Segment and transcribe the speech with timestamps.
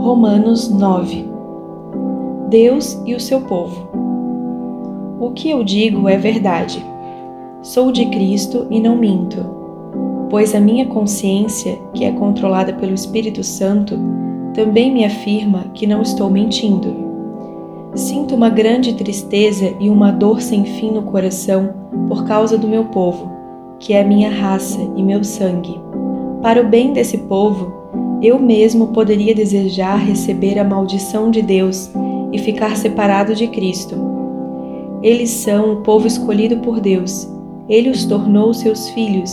[0.00, 1.28] Romanos 9
[2.48, 3.86] Deus e o seu povo.
[5.20, 6.82] O que eu digo é verdade.
[7.60, 9.44] Sou de Cristo e não minto,
[10.30, 13.98] pois a minha consciência, que é controlada pelo Espírito Santo,
[14.54, 16.96] também me afirma que não estou mentindo.
[17.94, 21.74] Sinto uma grande tristeza e uma dor sem fim no coração
[22.08, 23.30] por causa do meu povo,
[23.78, 25.78] que é minha raça e meu sangue.
[26.40, 27.79] Para o bem desse povo,
[28.22, 31.90] eu mesmo poderia desejar receber a maldição de Deus
[32.32, 33.96] e ficar separado de Cristo.
[35.02, 37.28] Eles são o povo escolhido por Deus.
[37.68, 39.30] Ele os tornou seus filhos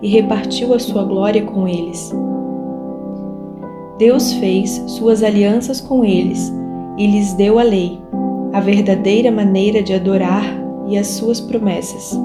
[0.00, 2.12] e repartiu a sua glória com eles.
[3.98, 6.52] Deus fez suas alianças com eles
[6.96, 7.98] e lhes deu a lei,
[8.52, 10.44] a verdadeira maneira de adorar
[10.86, 12.16] e as suas promessas.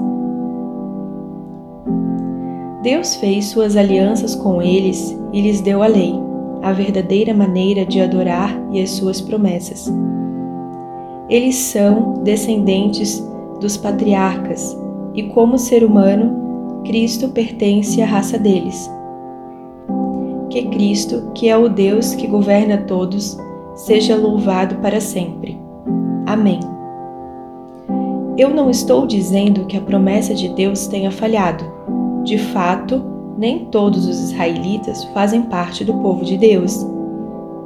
[2.84, 6.12] Deus fez suas alianças com eles e lhes deu a lei,
[6.60, 9.90] a verdadeira maneira de adorar e as suas promessas.
[11.30, 13.26] Eles são descendentes
[13.58, 14.76] dos patriarcas
[15.14, 18.90] e, como ser humano, Cristo pertence à raça deles.
[20.50, 23.38] Que Cristo, que é o Deus que governa todos,
[23.74, 25.58] seja louvado para sempre.
[26.26, 26.60] Amém.
[28.36, 31.72] Eu não estou dizendo que a promessa de Deus tenha falhado
[32.24, 33.04] de fato,
[33.36, 36.84] nem todos os israelitas fazem parte do povo de Deus.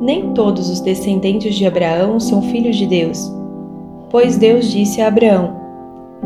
[0.01, 3.33] Nem todos os descendentes de Abraão são filhos de Deus.
[4.11, 5.55] Pois Deus disse a Abraão: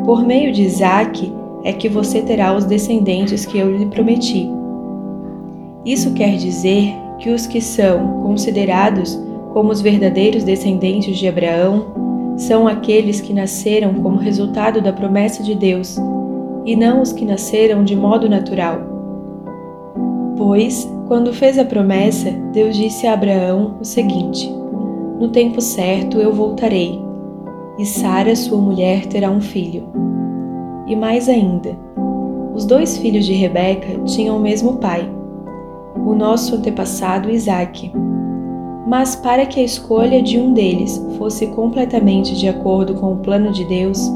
[0.05, 4.51] Por meio de Isaque é que você terá os descendentes que eu lhe prometi.
[5.85, 9.19] Isso quer dizer que os que são considerados
[9.53, 11.87] como os verdadeiros descendentes de Abraão
[12.37, 15.99] são aqueles que nasceram como resultado da promessa de Deus
[16.65, 18.81] e não os que nasceram de modo natural.
[20.37, 24.51] Pois, quando fez a promessa, Deus disse a Abraão o seguinte:
[25.19, 27.01] No tempo certo eu voltarei,
[27.79, 29.85] e Sara, sua mulher, terá um filho.
[30.87, 31.77] E mais ainda,
[32.55, 35.11] os dois filhos de Rebeca tinham o mesmo pai,
[35.97, 37.93] o nosso antepassado Isaque.
[38.87, 43.53] Mas para que a escolha de um deles fosse completamente de acordo com o plano
[43.53, 44.11] de Deus,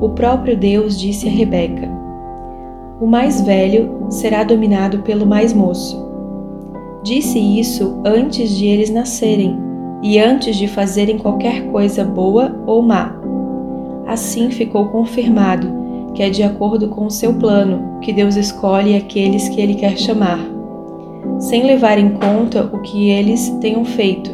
[0.00, 1.88] o próprio Deus disse a Rebeca:
[3.00, 6.08] O mais velho será dominado pelo mais moço.
[7.02, 9.58] Disse isso antes de eles nascerem
[10.02, 13.14] e antes de fazerem qualquer coisa boa ou má.
[14.06, 15.80] Assim ficou confirmado
[16.14, 19.96] que é de acordo com o seu plano que Deus escolhe aqueles que ele quer
[19.96, 20.40] chamar,
[21.38, 24.30] sem levar em conta o que eles tenham feito.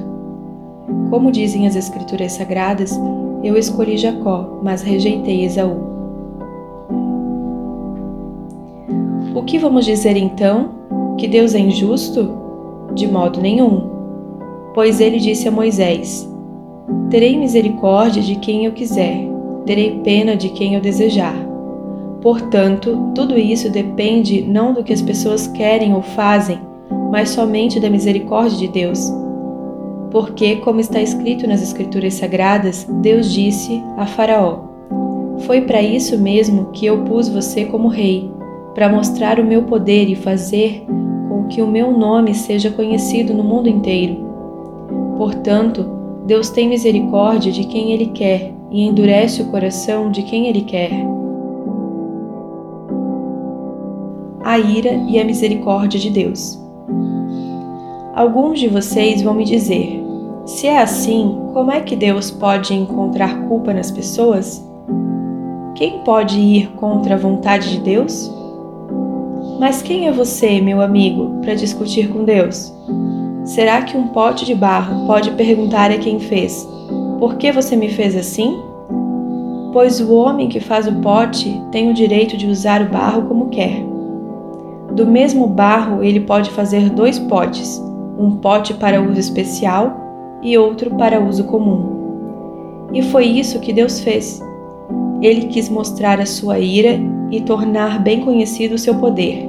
[1.11, 2.99] Como dizem as Escrituras Sagradas,
[3.47, 5.77] eu escolhi Jacó, mas rejeitei Esaú.
[9.35, 10.71] O que vamos dizer então?
[11.19, 12.29] Que Deus é injusto?
[12.95, 13.91] De modo nenhum.
[14.75, 16.29] Pois ele disse a Moisés:
[17.11, 19.29] Terei misericórdia de quem eu quiser,
[19.65, 21.37] terei pena de quem eu desejar.
[22.21, 26.59] Portanto, tudo isso depende não do que as pessoas querem ou fazem,
[27.11, 29.26] mas somente da misericórdia de Deus
[30.11, 34.61] porque, como está escrito nas Escrituras Sagradas, Deus disse a Faraó:
[35.41, 38.31] Foi para isso mesmo que eu pus você como rei,
[38.75, 40.85] para mostrar o meu poder e fazer
[41.29, 44.25] com que o meu nome seja conhecido no mundo inteiro.
[45.17, 45.89] Portanto,
[46.27, 50.91] Deus tem misericórdia de quem Ele quer e endurece o coração de quem Ele quer.
[54.43, 56.61] A ira e a misericórdia de Deus.
[58.17, 60.03] Alguns de vocês vão me dizer:
[60.47, 64.67] se é assim, como é que Deus pode encontrar culpa nas pessoas?
[65.75, 68.33] Quem pode ir contra a vontade de Deus?
[69.61, 72.73] Mas quem é você, meu amigo, para discutir com Deus?
[73.45, 76.67] Será que um pote de barro pode perguntar a quem fez:
[77.19, 78.59] Por que você me fez assim?
[79.75, 83.51] Pois o homem que faz o pote tem o direito de usar o barro como
[83.51, 83.85] quer.
[84.93, 87.79] Do mesmo barro, ele pode fazer dois potes,
[88.19, 91.97] um pote para uso especial e outro para uso comum.
[92.93, 94.43] E foi isso que Deus fez.
[95.21, 96.99] Ele quis mostrar a sua ira
[97.31, 99.49] e tornar bem conhecido o seu poder.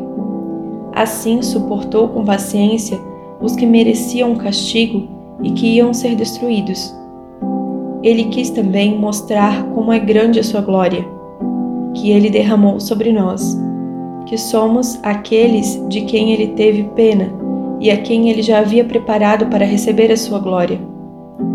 [0.94, 3.00] Assim suportou com paciência
[3.40, 5.08] os que mereciam castigo
[5.44, 6.96] e que iam ser destruídos.
[8.02, 11.06] Ele quis também mostrar como é grande a sua glória,
[11.94, 13.58] que ele derramou sobre nós,
[14.26, 17.47] que somos aqueles de quem ele teve pena
[17.80, 20.80] e a quem ele já havia preparado para receber a sua glória.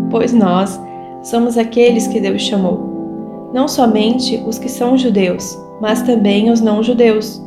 [0.09, 0.79] Pois nós
[1.21, 7.41] somos aqueles que Deus chamou, não somente os que são judeus, mas também os não-judeus.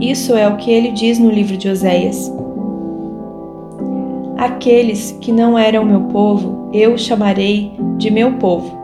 [0.00, 2.32] Isso é o que ele diz no livro de Oséias.
[4.36, 8.76] Aqueles que não eram meu povo, eu chamarei de meu povo.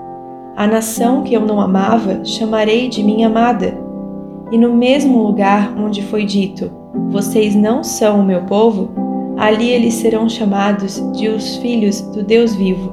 [0.56, 3.78] A nação que eu não amava, chamarei de minha amada.
[4.50, 6.70] E no mesmo lugar onde foi dito:
[7.10, 8.90] Vocês não são o meu povo,
[9.36, 12.92] ali eles serão chamados de os filhos do Deus vivo.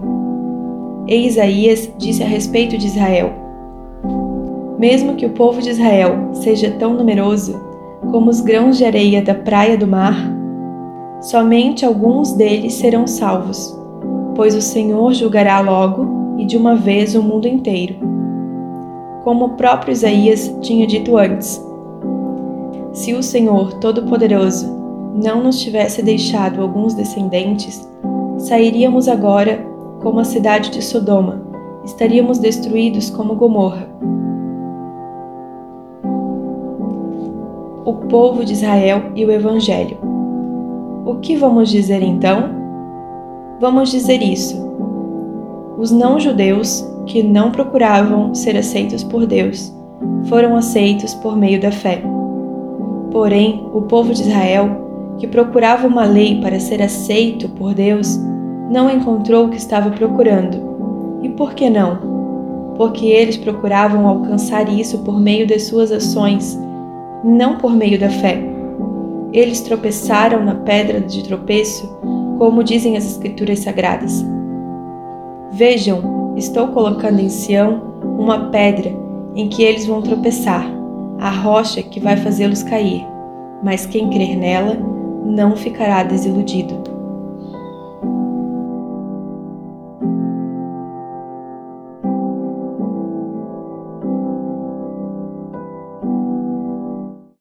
[1.07, 3.31] E Isaías disse a respeito de Israel:
[4.77, 7.59] Mesmo que o povo de Israel seja tão numeroso
[8.11, 10.15] como os grãos de areia da praia do mar,
[11.21, 13.77] somente alguns deles serão salvos,
[14.35, 17.95] pois o Senhor julgará logo e de uma vez o mundo inteiro.
[19.23, 21.61] Como o próprio Isaías tinha dito antes:
[22.93, 24.78] Se o Senhor Todo-Poderoso
[25.13, 27.87] não nos tivesse deixado alguns descendentes,
[28.37, 29.65] sairíamos agora
[30.01, 31.41] como a cidade de Sodoma,
[31.83, 33.87] estaríamos destruídos como Gomorra.
[37.85, 39.97] O povo de Israel e o Evangelho.
[41.05, 42.49] O que vamos dizer então?
[43.59, 44.69] Vamos dizer isso.
[45.77, 49.73] Os não-judeus, que não procuravam ser aceitos por Deus,
[50.25, 52.01] foram aceitos por meio da fé.
[53.11, 54.88] Porém, o povo de Israel
[55.19, 58.17] que procurava uma lei para ser aceito por Deus,
[58.69, 61.19] não encontrou o que estava procurando.
[61.21, 62.73] E por que não?
[62.77, 66.57] Porque eles procuravam alcançar isso por meio de suas ações,
[67.23, 68.41] não por meio da fé.
[69.33, 71.87] Eles tropeçaram na pedra de tropeço,
[72.37, 74.25] como dizem as Escrituras Sagradas.
[75.51, 77.81] Vejam, estou colocando em Sião
[78.17, 78.93] uma pedra
[79.35, 80.65] em que eles vão tropeçar,
[81.19, 83.05] a rocha que vai fazê-los cair,
[83.61, 84.77] mas quem crer nela
[85.29, 86.98] não ficará desiludido.